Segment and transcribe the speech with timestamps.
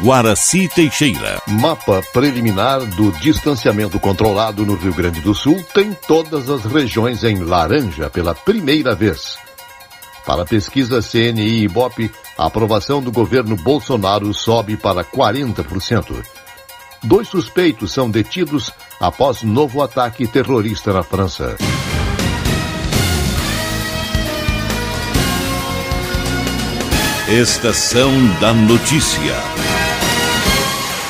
[0.00, 1.42] Guaraci Teixeira.
[1.48, 7.38] Mapa preliminar do distanciamento controlado no Rio Grande do Sul tem todas as regiões em
[7.38, 9.36] laranja pela primeira vez.
[10.24, 16.24] Para a pesquisa CNI e Ibope, a aprovação do governo Bolsonaro sobe para 40%.
[17.02, 21.56] Dois suspeitos são detidos após novo ataque terrorista na França.
[27.28, 29.77] Estação da Notícia.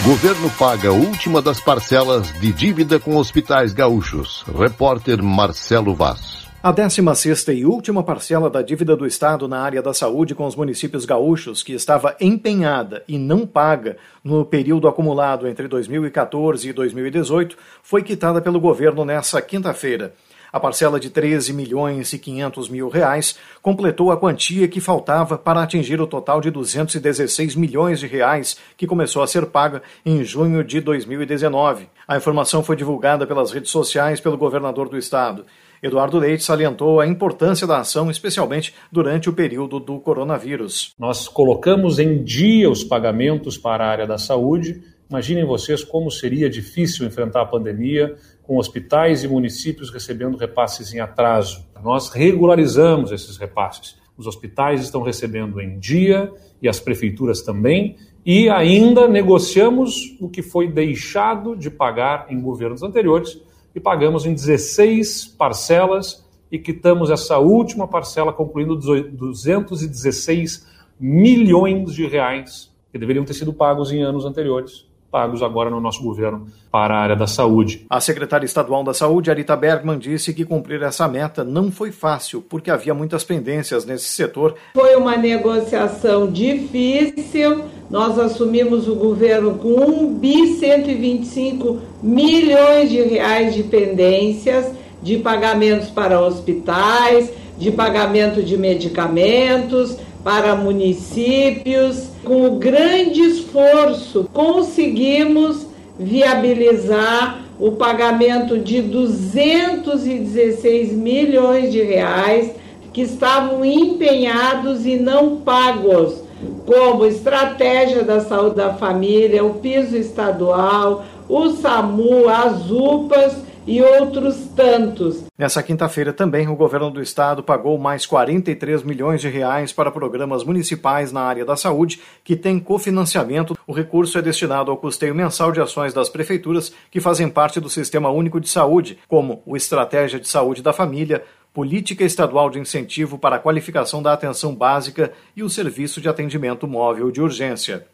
[0.08, 4.42] Governo paga última das parcelas de dívida com hospitais gaúchos.
[4.58, 6.48] Repórter Marcelo Vaz.
[6.62, 10.56] A 16 e última parcela da dívida do Estado na área da saúde com os
[10.56, 17.58] municípios gaúchos, que estava empenhada e não paga no período acumulado entre 2014 e 2018,
[17.82, 20.14] foi quitada pelo governo nesta quinta-feira.
[20.52, 25.62] A parcela de 13 milhões e 500 mil reais completou a quantia que faltava para
[25.62, 30.64] atingir o total de 216 milhões de reais que começou a ser paga em junho
[30.64, 31.88] de 2019.
[32.06, 35.44] A informação foi divulgada pelas redes sociais pelo governador do estado.
[35.82, 40.92] Eduardo Leite salientou a importância da ação, especialmente durante o período do coronavírus.
[40.98, 44.82] Nós colocamos em dia os pagamentos para a área da saúde.
[45.10, 51.00] Imaginem vocês como seria difícil enfrentar a pandemia com hospitais e municípios recebendo repasses em
[51.00, 51.64] atraso.
[51.82, 53.96] Nós regularizamos esses repasses.
[54.18, 60.42] Os hospitais estão recebendo em dia e as prefeituras também, e ainda negociamos o que
[60.42, 63.40] foi deixado de pagar em governos anteriores
[63.74, 70.66] e pagamos em 16 parcelas e quitamos essa última parcela, concluindo 216
[71.00, 76.02] milhões de reais que deveriam ter sido pagos em anos anteriores pagos agora no nosso
[76.02, 77.86] governo para a área da saúde.
[77.88, 82.42] A secretária estadual da Saúde, Arita Bergman, disse que cumprir essa meta não foi fácil,
[82.42, 84.54] porque havia muitas pendências nesse setor.
[84.74, 87.64] Foi uma negociação difícil.
[87.90, 94.72] Nós assumimos o governo com 1 bi 125 milhões de reais de pendências
[95.02, 99.96] de pagamentos para hospitais, de pagamento de medicamentos
[100.28, 102.10] para municípios.
[102.22, 105.66] Com o grande esforço, conseguimos
[105.98, 112.50] viabilizar o pagamento de 216 milhões de reais
[112.92, 116.22] que estavam empenhados e não pagos,
[116.66, 123.34] como estratégia da saúde da família, o piso estadual, o SAMU, as UPAs
[123.68, 125.24] e outros tantos.
[125.36, 130.42] Nessa quinta-feira também o governo do estado pagou mais 43 milhões de reais para programas
[130.42, 133.56] municipais na área da saúde que têm cofinanciamento.
[133.66, 137.68] O recurso é destinado ao custeio mensal de ações das prefeituras que fazem parte do
[137.68, 143.18] Sistema Único de Saúde, como o Estratégia de Saúde da Família, Política Estadual de Incentivo
[143.18, 147.86] para a Qualificação da Atenção Básica e o Serviço de Atendimento Móvel de Urgência.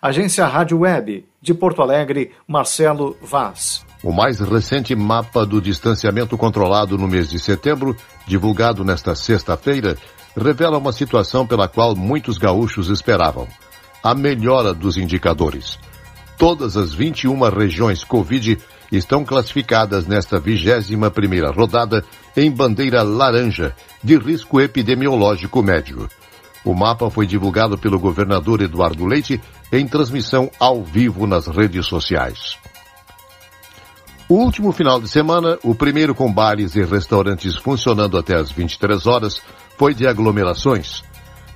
[0.00, 3.87] Agência Rádio Web, de Porto Alegre, Marcelo Vaz.
[4.02, 9.96] O mais recente mapa do distanciamento controlado no mês de setembro, divulgado nesta sexta-feira,
[10.36, 13.48] revela uma situação pela qual muitos gaúchos esperavam:
[14.02, 15.78] a melhora dos indicadores.
[16.36, 18.56] Todas as 21 regiões Covid
[18.92, 22.04] estão classificadas nesta 21 primeira rodada
[22.36, 26.08] em bandeira laranja, de risco epidemiológico médio.
[26.64, 29.40] O mapa foi divulgado pelo governador Eduardo Leite
[29.72, 32.56] em transmissão ao vivo nas redes sociais.
[34.28, 39.40] Último final de semana, o primeiro com bares e restaurantes funcionando até às 23 horas,
[39.78, 41.02] foi de aglomerações.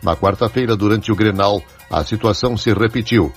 [0.02, 3.30] Na quarta-feira, durante o Grenal, a situação se repetiu.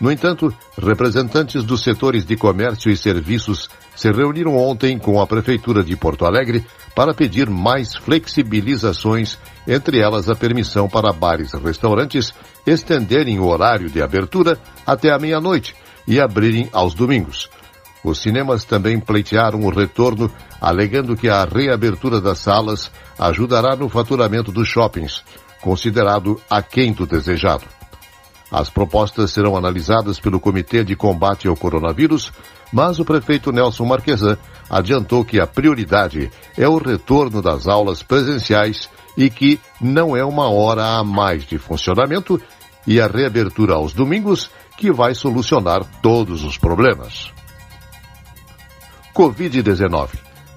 [0.00, 0.50] No entanto,
[0.80, 6.24] representantes dos setores de comércio e serviços se reuniram ontem com a Prefeitura de Porto
[6.24, 12.32] Alegre para pedir mais flexibilizações, entre elas a permissão para bares e restaurantes
[12.66, 17.50] estenderem o horário de abertura até a meia-noite e abrirem aos domingos.
[18.02, 24.52] Os cinemas também pleitearam o retorno, alegando que a reabertura das salas ajudará no faturamento
[24.52, 25.22] dos shoppings,
[25.60, 27.64] considerado aquém do desejado.
[28.50, 32.32] As propostas serão analisadas pelo Comitê de Combate ao Coronavírus,
[32.72, 34.38] mas o prefeito Nelson Marquesan
[34.70, 40.48] adiantou que a prioridade é o retorno das aulas presenciais e que não é uma
[40.48, 42.40] hora a mais de funcionamento
[42.86, 47.37] e a reabertura aos domingos que vai solucionar todos os problemas.
[49.18, 50.10] Covid-19.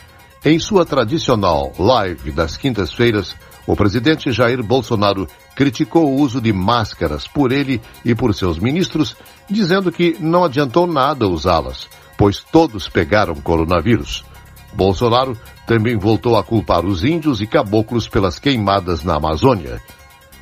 [0.45, 3.34] Em sua tradicional live das quintas-feiras,
[3.66, 5.25] o presidente Jair Bolsonaro
[5.56, 9.16] criticou o uso de máscaras por ele e por seus ministros,
[9.50, 11.88] dizendo que não adiantou nada usá-las,
[12.18, 14.25] pois todos pegaram coronavírus.
[14.74, 19.81] Bolsonaro também voltou a culpar os índios e caboclos pelas queimadas na Amazônia.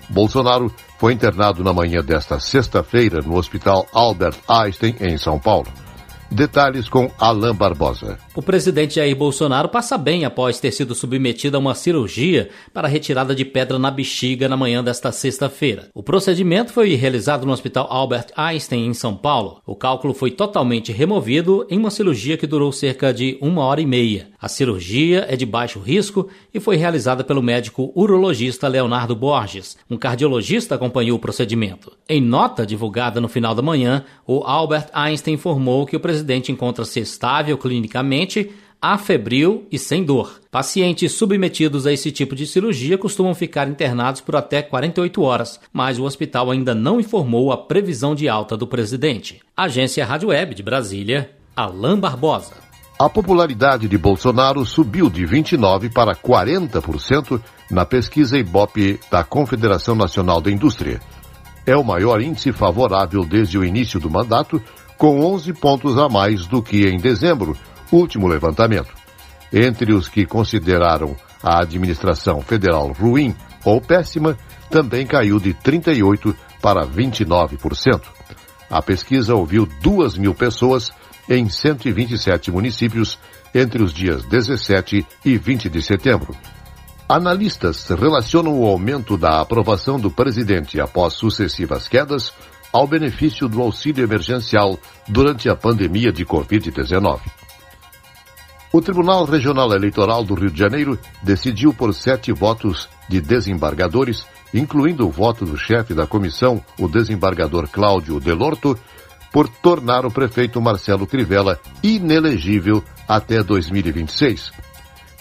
[0.09, 5.67] Bolsonaro foi internado na manhã desta sexta-feira no Hospital Albert Einstein, em São Paulo.
[6.31, 8.17] Detalhes com Alain Barbosa.
[8.33, 13.35] O presidente Jair Bolsonaro passa bem após ter sido submetido a uma cirurgia para retirada
[13.35, 15.89] de pedra na bexiga na manhã desta sexta-feira.
[15.93, 19.61] O procedimento foi realizado no Hospital Albert Einstein, em São Paulo.
[19.67, 23.85] O cálculo foi totalmente removido em uma cirurgia que durou cerca de uma hora e
[23.85, 24.30] meia.
[24.41, 29.77] A cirurgia é de baixo risco e foi realizada pelo médico urologista Leonardo Borges.
[29.87, 31.91] Um cardiologista acompanhou o procedimento.
[32.09, 36.99] Em nota divulgada no final da manhã, o Albert Einstein informou que o presidente encontra-se
[36.99, 38.49] estável clinicamente
[38.81, 40.41] afebril e sem dor.
[40.49, 45.99] Pacientes submetidos a esse tipo de cirurgia costumam ficar internados por até 48 horas, mas
[45.99, 49.39] o hospital ainda não informou a previsão de alta do presidente.
[49.55, 52.70] Agência Rádio Web de Brasília, Alain Barbosa.
[53.01, 60.39] A popularidade de Bolsonaro subiu de 29% para 40% na pesquisa Ibope da Confederação Nacional
[60.39, 61.01] da Indústria.
[61.65, 64.61] É o maior índice favorável desde o início do mandato,
[64.99, 67.57] com 11 pontos a mais do que em dezembro,
[67.91, 68.93] último levantamento.
[69.51, 74.37] Entre os que consideraram a administração federal ruim ou péssima,
[74.69, 77.99] também caiu de 38% para 29%.
[78.69, 80.93] A pesquisa ouviu 2 mil pessoas
[81.31, 83.17] em 127 municípios
[83.55, 86.35] entre os dias 17 e 20 de setembro.
[87.07, 92.33] Analistas relacionam o aumento da aprovação do presidente após sucessivas quedas
[92.73, 97.21] ao benefício do auxílio emergencial durante a pandemia de Covid-19.
[98.73, 105.07] O Tribunal Regional Eleitoral do Rio de Janeiro decidiu por sete votos de desembargadores, incluindo
[105.07, 108.77] o voto do chefe da comissão, o desembargador Cláudio Delorto,
[109.31, 114.51] por tornar o prefeito Marcelo Crivella inelegível até 2026.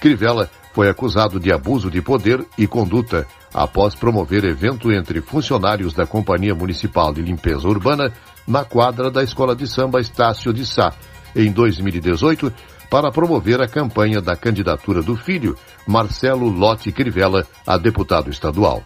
[0.00, 6.06] Crivella foi acusado de abuso de poder e conduta após promover evento entre funcionários da
[6.06, 8.12] Companhia Municipal de Limpeza Urbana
[8.46, 10.92] na quadra da Escola de Samba Estácio de Sá,
[11.34, 12.52] em 2018,
[12.88, 15.56] para promover a campanha da candidatura do filho,
[15.86, 18.82] Marcelo Lotte Crivella, a deputado estadual.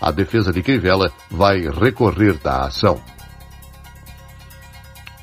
[0.00, 3.00] A defesa de Crivella vai recorrer da ação.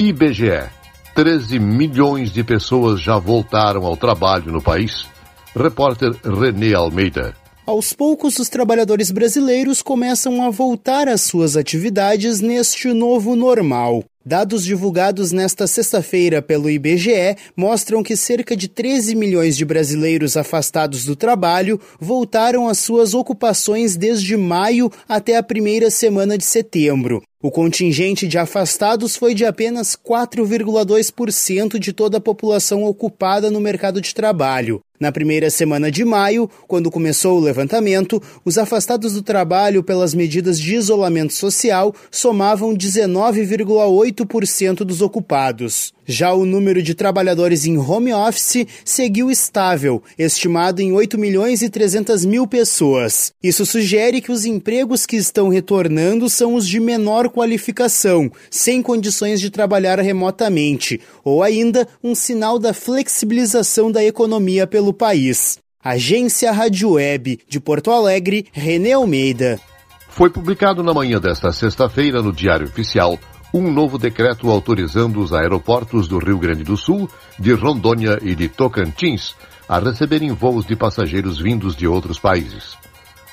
[0.09, 0.69] IBGE.
[1.15, 5.07] 13 milhões de pessoas já voltaram ao trabalho no país.
[5.55, 7.33] Repórter Renê Almeida.
[7.65, 14.03] Aos poucos, os trabalhadores brasileiros começam a voltar às suas atividades neste novo normal.
[14.25, 21.05] Dados divulgados nesta sexta-feira pelo IBGE mostram que cerca de 13 milhões de brasileiros afastados
[21.05, 27.23] do trabalho voltaram às suas ocupações desde maio até a primeira semana de setembro.
[27.45, 33.99] O contingente de afastados foi de apenas 4,2% de toda a população ocupada no mercado
[33.99, 34.81] de trabalho.
[34.99, 40.59] Na primeira semana de maio, quando começou o levantamento, os afastados do trabalho pelas medidas
[40.59, 45.91] de isolamento social somavam 19,8% dos ocupados.
[46.05, 51.69] Já o número de trabalhadores em home office seguiu estável, estimado em 8 milhões e
[51.69, 53.31] 300 mil pessoas.
[53.41, 59.39] Isso sugere que os empregos que estão retornando são os de menor qualificação, sem condições
[59.39, 65.59] de trabalhar remotamente, ou ainda um sinal da flexibilização da economia pelo país.
[65.83, 69.59] Agência Rádio Web de Porto Alegre, René Almeida.
[70.09, 73.19] Foi publicado na manhã desta sexta-feira no Diário Oficial
[73.53, 78.49] um novo decreto autorizando os aeroportos do Rio Grande do Sul, de Rondônia e de
[78.49, 79.35] Tocantins
[79.69, 82.75] a receberem voos de passageiros vindos de outros países.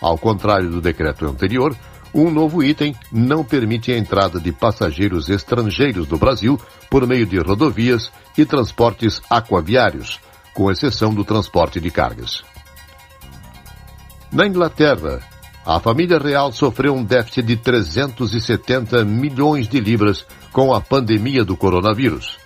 [0.01, 1.75] Ao contrário do decreto anterior,
[2.15, 7.39] um novo item não permite a entrada de passageiros estrangeiros do Brasil por meio de
[7.39, 10.19] rodovias e transportes aquaviários,
[10.55, 12.43] com exceção do transporte de cargas.
[14.33, 15.21] Na Inglaterra,
[15.67, 21.57] a família real sofreu um déficit de 370 milhões de libras com a pandemia do
[21.57, 22.39] coronavírus.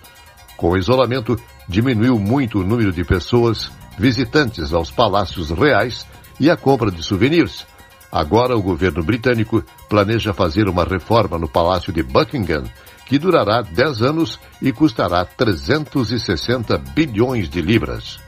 [0.57, 6.05] Com o isolamento, diminuiu muito o número de pessoas visitantes aos palácios reais
[6.39, 7.65] e a compra de souvenirs.
[8.11, 12.63] Agora, o governo britânico planeja fazer uma reforma no Palácio de Buckingham,
[13.05, 18.19] que durará 10 anos e custará 360 bilhões de libras.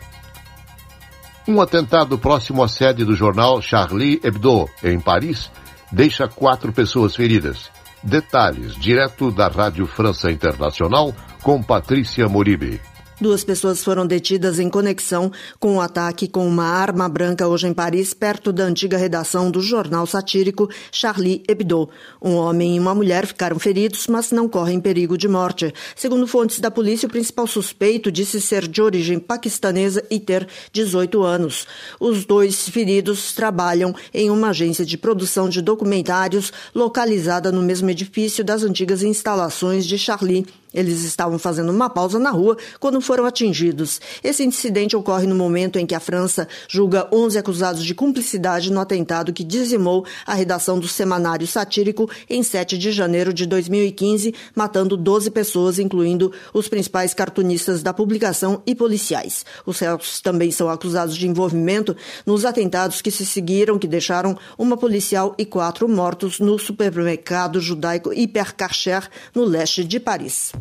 [1.47, 5.49] Um atentado próximo à sede do jornal Charlie Hebdo, em Paris,
[5.91, 7.71] deixa quatro pessoas feridas.
[8.03, 12.79] Detalhes direto da Rádio França Internacional com Patrícia Moribe.
[13.19, 17.65] Duas pessoas foram detidas em conexão com o um ataque com uma arma branca hoje
[17.65, 21.89] em Paris, perto da antiga redação do jornal satírico Charlie Hebdo.
[22.21, 25.73] Um homem e uma mulher ficaram feridos, mas não correm perigo de morte.
[25.95, 31.23] Segundo fontes da polícia, o principal suspeito disse ser de origem paquistanesa e ter 18
[31.23, 31.65] anos.
[31.99, 38.43] Os dois feridos trabalham em uma agência de produção de documentários localizada no mesmo edifício
[38.43, 40.45] das antigas instalações de Charlie
[40.77, 43.99] eles estavam fazendo uma pausa na rua quando foram atingidos.
[44.23, 48.79] Esse incidente ocorre no momento em que a França julga 11 acusados de cumplicidade no
[48.79, 54.95] atentado que dizimou a redação do semanário satírico em 7 de janeiro de 2015, matando
[54.95, 59.43] 12 pessoas, incluindo os principais cartunistas da publicação e policiais.
[59.65, 64.77] Os réus também são acusados de envolvimento nos atentados que se seguiram, que deixaram uma
[64.77, 70.51] policial e quatro mortos no supermercado judaico Hypercacher, no leste de Paris.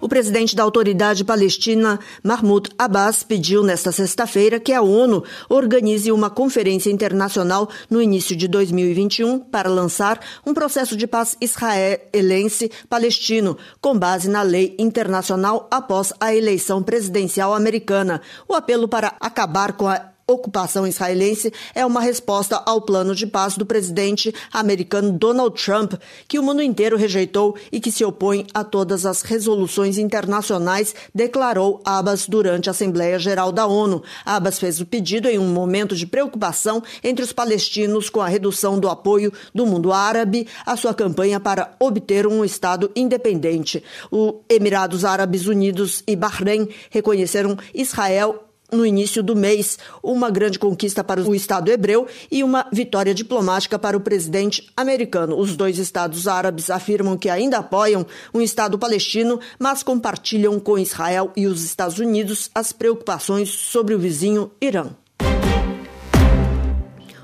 [0.00, 6.30] O presidente da autoridade palestina, Mahmoud Abbas, pediu nesta sexta-feira que a ONU organize uma
[6.30, 14.30] conferência internacional no início de 2021 para lançar um processo de paz israelense-palestino, com base
[14.30, 18.22] na lei internacional após a eleição presidencial americana.
[18.48, 23.56] O apelo para acabar com a ocupação israelense é uma resposta ao plano de paz
[23.56, 25.94] do presidente americano Donald Trump,
[26.28, 31.80] que o mundo inteiro rejeitou e que se opõe a todas as resoluções internacionais, declarou
[31.82, 34.02] Abbas durante a Assembleia Geral da ONU.
[34.24, 38.78] Abbas fez o pedido em um momento de preocupação entre os palestinos com a redução
[38.78, 43.82] do apoio do mundo árabe à sua campanha para obter um Estado independente.
[44.10, 51.02] O Emirados Árabes Unidos e Bahrein reconheceram Israel no início do mês, uma grande conquista
[51.02, 55.38] para o Estado hebreu e uma vitória diplomática para o presidente americano.
[55.38, 61.32] Os dois Estados árabes afirmam que ainda apoiam um Estado palestino, mas compartilham com Israel
[61.36, 64.90] e os Estados Unidos as preocupações sobre o vizinho Irã.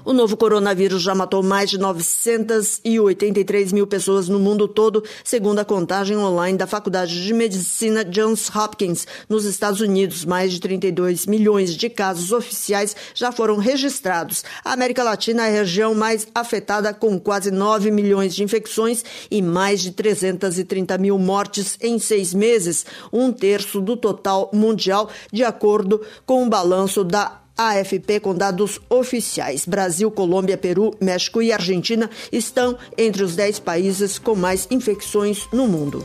[0.05, 5.65] O novo coronavírus já matou mais de 983 mil pessoas no mundo todo, segundo a
[5.65, 10.27] contagem online da Faculdade de Medicina Johns Hopkins, nos Estados Unidos.
[10.27, 14.45] Mais de 32 milhões de casos oficiais já foram registrados.
[14.63, 19.41] A América Latina é a região mais afetada, com quase 9 milhões de infecções e
[19.41, 26.03] mais de 330 mil mortes em seis meses, um terço do total mundial, de acordo
[26.27, 29.65] com o balanço da AFP com dados oficiais.
[29.65, 35.67] Brasil, Colômbia, Peru, México e Argentina estão entre os 10 países com mais infecções no
[35.67, 36.05] mundo.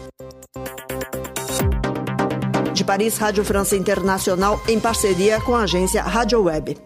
[2.74, 6.78] De Paris, Rádio França Internacional, em parceria com a agência Rádio Web.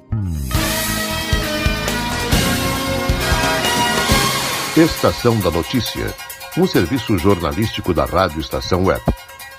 [4.75, 6.13] Estação da Notícia,
[6.57, 9.03] um serviço jornalístico da Rádio Estação Web.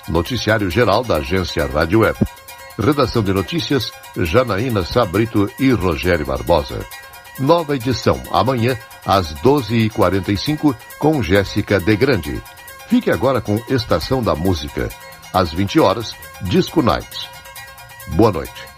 [0.09, 2.17] Noticiário geral da agência Rádio Web
[2.77, 6.85] Redação de notícias, Janaína Sabrito e Rogério Barbosa.
[7.39, 12.41] Nova edição, amanhã, às 12h45, com Jéssica De Grande.
[12.87, 14.89] Fique agora com Estação da Música.
[15.33, 17.27] Às 20 horas, Disco Nights.
[18.09, 18.74] Boa noite.